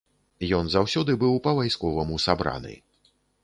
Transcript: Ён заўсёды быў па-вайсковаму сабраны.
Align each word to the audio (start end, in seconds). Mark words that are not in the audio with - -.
Ён 0.59 0.65
заўсёды 0.75 1.11
быў 1.25 1.37
па-вайсковаму 1.49 2.21
сабраны. 2.27 2.73